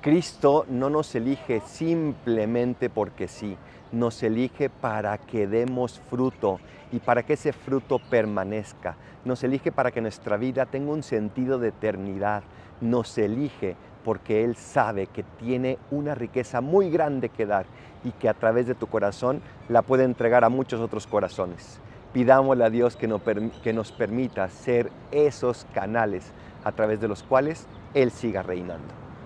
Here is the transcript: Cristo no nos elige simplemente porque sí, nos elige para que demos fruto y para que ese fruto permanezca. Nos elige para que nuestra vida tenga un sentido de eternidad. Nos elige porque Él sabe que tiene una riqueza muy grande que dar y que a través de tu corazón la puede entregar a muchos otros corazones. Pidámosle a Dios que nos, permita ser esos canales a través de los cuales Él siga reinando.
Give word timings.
Cristo 0.00 0.64
no 0.70 0.88
nos 0.88 1.14
elige 1.14 1.60
simplemente 1.60 2.88
porque 2.88 3.28
sí, 3.28 3.58
nos 3.92 4.22
elige 4.22 4.70
para 4.70 5.18
que 5.18 5.46
demos 5.46 6.00
fruto 6.00 6.58
y 6.90 7.00
para 7.00 7.22
que 7.22 7.34
ese 7.34 7.52
fruto 7.52 7.98
permanezca. 7.98 8.96
Nos 9.26 9.44
elige 9.44 9.70
para 9.72 9.90
que 9.90 10.00
nuestra 10.00 10.38
vida 10.38 10.64
tenga 10.64 10.92
un 10.92 11.02
sentido 11.02 11.58
de 11.58 11.68
eternidad. 11.68 12.42
Nos 12.80 13.18
elige 13.18 13.76
porque 14.02 14.42
Él 14.42 14.56
sabe 14.56 15.06
que 15.06 15.22
tiene 15.22 15.76
una 15.90 16.14
riqueza 16.14 16.62
muy 16.62 16.90
grande 16.90 17.28
que 17.28 17.44
dar 17.44 17.66
y 18.02 18.12
que 18.12 18.30
a 18.30 18.34
través 18.34 18.66
de 18.66 18.74
tu 18.74 18.86
corazón 18.86 19.42
la 19.68 19.82
puede 19.82 20.04
entregar 20.04 20.44
a 20.44 20.48
muchos 20.48 20.80
otros 20.80 21.06
corazones. 21.06 21.78
Pidámosle 22.14 22.64
a 22.64 22.70
Dios 22.70 22.96
que 22.96 23.06
nos, 23.06 23.92
permita 23.92 24.48
ser 24.48 24.90
esos 25.12 25.66
canales 25.74 26.32
a 26.64 26.72
través 26.72 27.02
de 27.02 27.08
los 27.08 27.22
cuales 27.22 27.66
Él 27.92 28.10
siga 28.10 28.42
reinando. 28.42 28.99